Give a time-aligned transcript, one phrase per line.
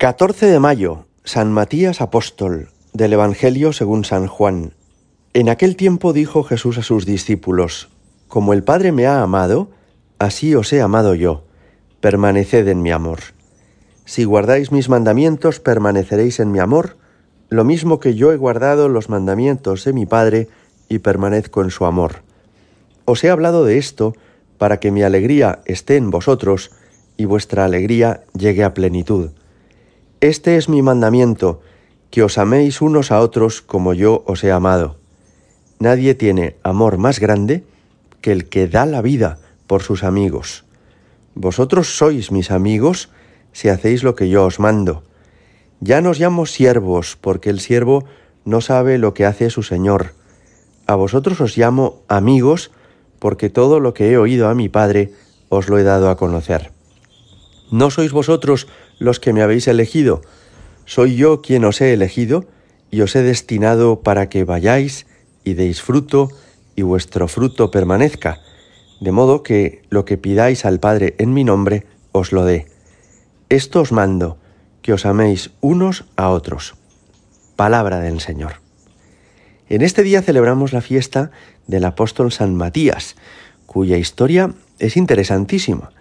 [0.00, 4.72] 14 de mayo, San Matías Apóstol, del Evangelio según San Juan.
[5.34, 7.90] En aquel tiempo dijo Jesús a sus discípulos,
[8.26, 9.68] Como el Padre me ha amado,
[10.18, 11.44] así os he amado yo,
[12.00, 13.18] permaneced en mi amor.
[14.06, 16.96] Si guardáis mis mandamientos, permaneceréis en mi amor,
[17.50, 20.48] lo mismo que yo he guardado los mandamientos de mi Padre
[20.88, 22.22] y permanezco en su amor.
[23.04, 24.14] Os he hablado de esto
[24.56, 26.70] para que mi alegría esté en vosotros
[27.18, 29.32] y vuestra alegría llegue a plenitud.
[30.20, 31.62] Este es mi mandamiento,
[32.10, 34.96] que os améis unos a otros como yo os he amado.
[35.78, 37.64] Nadie tiene amor más grande
[38.20, 40.66] que el que da la vida por sus amigos.
[41.34, 43.08] Vosotros sois mis amigos
[43.52, 45.04] si hacéis lo que yo os mando.
[45.80, 48.04] Ya nos llamo siervos, porque el siervo
[48.44, 50.12] no sabe lo que hace su Señor.
[50.86, 52.72] A vosotros os llamo amigos,
[53.20, 55.14] porque todo lo que he oído a mi Padre
[55.48, 56.72] os lo he dado a conocer.
[57.70, 58.66] No sois vosotros
[59.00, 60.20] los que me habéis elegido,
[60.84, 62.44] soy yo quien os he elegido
[62.90, 65.06] y os he destinado para que vayáis
[65.42, 66.28] y deis fruto
[66.76, 68.40] y vuestro fruto permanezca,
[69.00, 72.66] de modo que lo que pidáis al Padre en mi nombre os lo dé.
[73.48, 74.38] Esto os mando,
[74.82, 76.74] que os améis unos a otros.
[77.56, 78.60] Palabra del Señor.
[79.68, 81.30] En este día celebramos la fiesta
[81.66, 83.16] del apóstol San Matías,
[83.66, 85.92] cuya historia es interesantísima.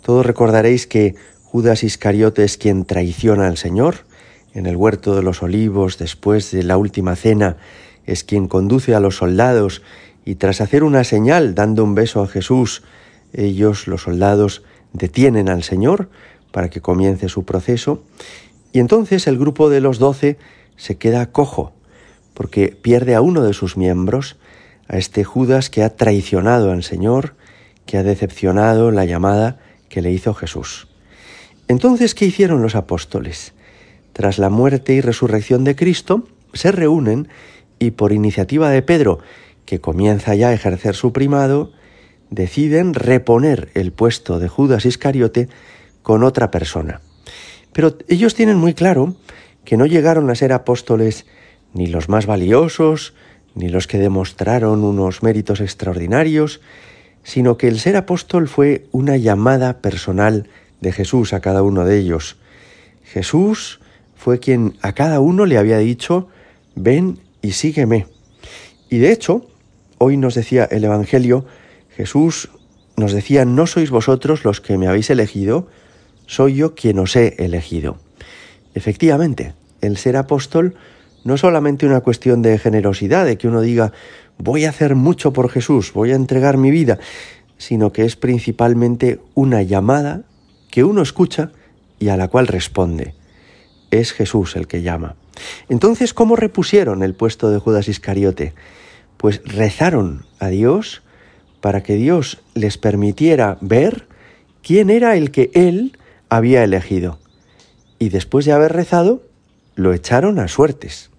[0.00, 1.14] Todos recordaréis que
[1.50, 4.04] Judas Iscariote es quien traiciona al Señor
[4.52, 7.56] en el huerto de los olivos después de la última cena,
[8.04, 9.80] es quien conduce a los soldados
[10.26, 12.82] y tras hacer una señal dando un beso a Jesús,
[13.32, 16.10] ellos, los soldados, detienen al Señor
[16.52, 18.02] para que comience su proceso.
[18.74, 20.36] Y entonces el grupo de los doce
[20.76, 21.72] se queda cojo,
[22.34, 24.36] porque pierde a uno de sus miembros,
[24.86, 27.36] a este Judas que ha traicionado al Señor,
[27.86, 30.87] que ha decepcionado la llamada que le hizo Jesús.
[31.68, 33.52] Entonces, ¿qué hicieron los apóstoles?
[34.14, 37.28] Tras la muerte y resurrección de Cristo, se reúnen
[37.78, 39.20] y por iniciativa de Pedro,
[39.66, 41.72] que comienza ya a ejercer su primado,
[42.30, 45.48] deciden reponer el puesto de Judas Iscariote
[46.02, 47.02] con otra persona.
[47.74, 49.14] Pero ellos tienen muy claro
[49.64, 51.26] que no llegaron a ser apóstoles
[51.74, 53.14] ni los más valiosos,
[53.54, 56.60] ni los que demostraron unos méritos extraordinarios,
[57.22, 60.48] sino que el ser apóstol fue una llamada personal
[60.80, 62.36] de Jesús a cada uno de ellos.
[63.04, 63.80] Jesús
[64.16, 66.28] fue quien a cada uno le había dicho,
[66.74, 68.06] ven y sígueme.
[68.90, 69.46] Y de hecho,
[69.98, 71.46] hoy nos decía el Evangelio,
[71.96, 72.50] Jesús
[72.96, 75.68] nos decía, no sois vosotros los que me habéis elegido,
[76.26, 77.98] soy yo quien os he elegido.
[78.74, 80.74] Efectivamente, el ser apóstol
[81.24, 83.92] no es solamente una cuestión de generosidad, de que uno diga,
[84.38, 86.98] voy a hacer mucho por Jesús, voy a entregar mi vida,
[87.56, 90.22] sino que es principalmente una llamada
[90.70, 91.52] que uno escucha
[91.98, 93.14] y a la cual responde.
[93.90, 95.16] Es Jesús el que llama.
[95.68, 98.54] Entonces, ¿cómo repusieron el puesto de Judas Iscariote?
[99.16, 101.02] Pues rezaron a Dios
[101.60, 104.06] para que Dios les permitiera ver
[104.62, 105.96] quién era el que él
[106.28, 107.18] había elegido.
[107.98, 109.22] Y después de haber rezado,
[109.74, 111.10] lo echaron a suertes.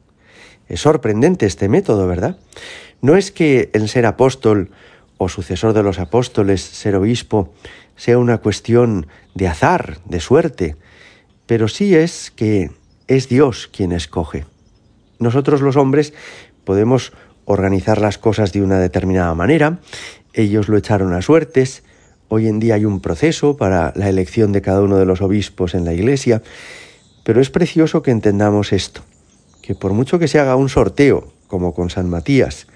[0.67, 2.37] Es sorprendente este método, ¿verdad?
[3.01, 4.71] No es que el ser apóstol
[5.17, 7.53] o sucesor de los apóstoles, ser obispo,
[7.99, 9.05] sea una cuestión
[9.35, 10.77] de azar, de suerte,
[11.45, 12.71] pero sí es que
[13.07, 14.45] es Dios quien escoge.
[15.19, 16.13] Nosotros los hombres
[16.63, 17.13] podemos
[17.45, 19.81] organizar las cosas de una determinada manera,
[20.33, 21.83] ellos lo echaron a suertes,
[22.31, 25.73] Hoy en día hay un proceso para la elección de cada uno de los obispos
[25.73, 26.43] en la Iglesia,
[27.23, 29.01] pero es precioso que entendamos esto,
[29.63, 32.67] que por mucho que se haga un sorteo, como con San Matías,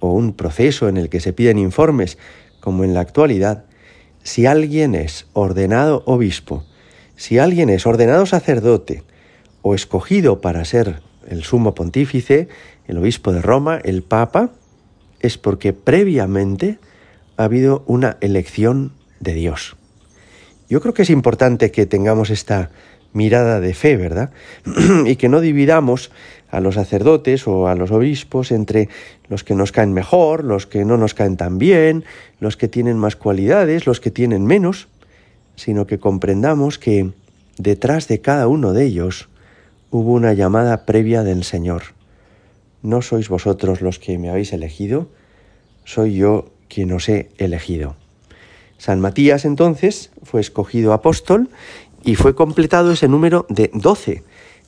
[0.00, 2.18] o un proceso en el que se piden informes,
[2.60, 3.64] como en la actualidad,
[4.22, 6.64] si alguien es ordenado obispo,
[7.16, 9.02] si alguien es ordenado sacerdote
[9.62, 12.48] o escogido para ser el sumo pontífice,
[12.86, 14.50] el obispo de Roma, el papa,
[15.20, 16.78] es porque previamente
[17.36, 19.76] ha habido una elección de Dios.
[20.68, 22.70] Yo creo que es importante que tengamos esta
[23.12, 24.30] mirada de fe, ¿verdad?
[25.06, 26.10] y que no dividamos
[26.50, 28.88] a los sacerdotes o a los obispos entre
[29.28, 32.04] los que nos caen mejor, los que no nos caen tan bien,
[32.40, 34.88] los que tienen más cualidades, los que tienen menos,
[35.56, 37.10] sino que comprendamos que
[37.58, 39.28] detrás de cada uno de ellos
[39.90, 41.82] hubo una llamada previa del Señor.
[42.82, 45.08] No sois vosotros los que me habéis elegido,
[45.84, 47.96] soy yo quien os he elegido.
[48.78, 51.50] San Matías entonces fue escogido apóstol
[52.04, 54.24] y fue completado ese número de doce,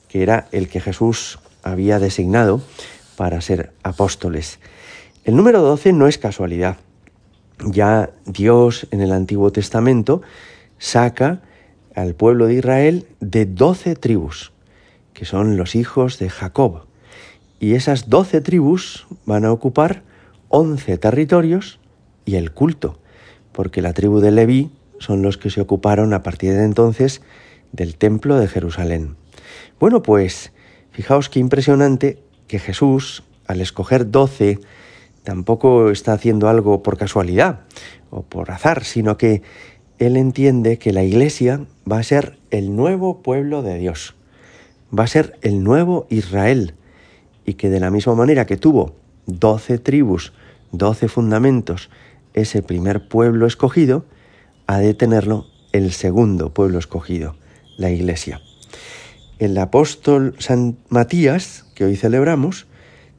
[0.07, 2.61] que era el que Jesús había designado
[3.15, 4.59] para ser apóstoles.
[5.23, 6.77] El número doce no es casualidad.
[7.65, 10.21] Ya Dios en el Antiguo Testamento
[10.77, 11.41] saca
[11.95, 14.51] al pueblo de Israel de doce tribus,
[15.13, 16.85] que son los hijos de Jacob.
[17.59, 20.03] Y esas doce tribus van a ocupar
[20.49, 21.79] once territorios
[22.25, 22.99] y el culto,
[23.53, 27.21] porque la tribu de Leví son los que se ocuparon a partir de entonces
[27.71, 29.15] del templo de Jerusalén.
[29.79, 30.51] Bueno, pues
[30.91, 34.59] fijaos qué impresionante que Jesús, al escoger doce,
[35.23, 37.61] tampoco está haciendo algo por casualidad
[38.09, 39.41] o por azar, sino que
[39.99, 44.15] él entiende que la iglesia va a ser el nuevo pueblo de Dios,
[44.97, 46.75] va a ser el nuevo Israel,
[47.45, 48.95] y que de la misma manera que tuvo
[49.25, 50.33] doce tribus,
[50.71, 51.89] doce fundamentos,
[52.33, 54.05] ese primer pueblo escogido,
[54.67, 57.35] ha de tenerlo el segundo pueblo escogido,
[57.77, 58.41] la iglesia.
[59.39, 62.67] El apóstol San Matías, que hoy celebramos,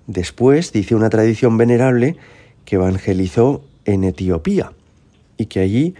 [0.06, 2.16] después dice una tradición venerable
[2.64, 4.72] que evangelizó en Etiopía
[5.36, 5.94] y que allí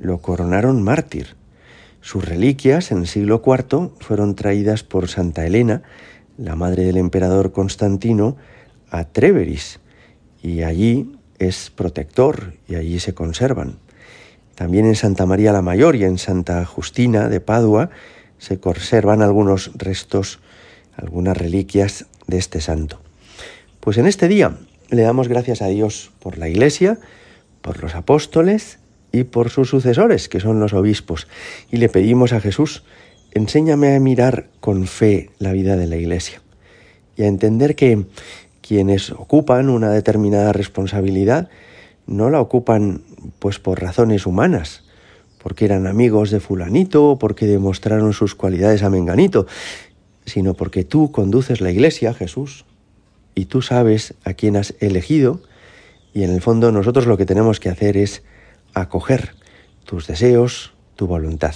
[0.00, 1.36] lo coronaron mártir.
[2.00, 5.82] Sus reliquias en el siglo IV fueron traídas por Santa Elena,
[6.36, 8.36] la madre del emperador Constantino,
[8.90, 9.80] a Treveris,
[10.42, 13.76] y allí es protector y allí se conservan.
[14.58, 17.90] También en Santa María la Mayor y en Santa Justina de Padua
[18.38, 20.40] se conservan algunos restos,
[20.96, 23.00] algunas reliquias de este santo.
[23.78, 24.56] Pues en este día
[24.90, 26.98] le damos gracias a Dios por la Iglesia,
[27.62, 28.80] por los apóstoles
[29.12, 31.28] y por sus sucesores, que son los obispos,
[31.70, 32.82] y le pedimos a Jesús,
[33.34, 36.42] enséñame a mirar con fe la vida de la Iglesia
[37.16, 38.06] y a entender que
[38.60, 41.48] quienes ocupan una determinada responsabilidad
[42.08, 43.02] no la ocupan
[43.38, 44.84] pues por razones humanas,
[45.42, 49.46] porque eran amigos de fulanito o porque demostraron sus cualidades a menganito,
[50.26, 52.64] sino porque tú conduces la iglesia, Jesús,
[53.34, 55.40] y tú sabes a quién has elegido,
[56.12, 58.22] y en el fondo nosotros lo que tenemos que hacer es
[58.74, 59.34] acoger
[59.84, 61.54] tus deseos, tu voluntad.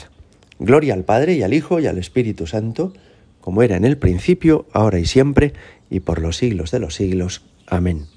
[0.58, 2.92] Gloria al Padre y al Hijo y al Espíritu Santo,
[3.40, 5.52] como era en el principio, ahora y siempre,
[5.90, 7.42] y por los siglos de los siglos.
[7.66, 8.11] Amén.